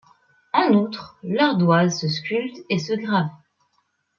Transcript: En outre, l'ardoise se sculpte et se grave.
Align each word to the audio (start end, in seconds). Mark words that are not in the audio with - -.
En 0.53 0.73
outre, 0.73 1.19
l'ardoise 1.21 1.99
se 1.99 2.09
sculpte 2.09 2.57
et 2.71 2.79
se 2.79 2.93
grave. 2.93 3.29